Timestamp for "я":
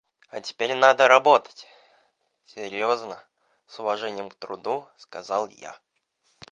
5.49-5.79